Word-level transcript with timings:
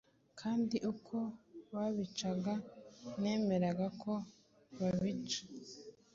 Kandi 0.39 0.77
uko 0.91 1.17
babicaga 1.73 2.53
nemeraga 3.21 3.87
ko 4.01 4.13
babica”. 4.77 5.41